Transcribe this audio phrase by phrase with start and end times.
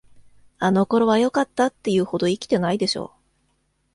[0.57, 3.13] あの頃はよかった、って言うほど生きてないでしょ。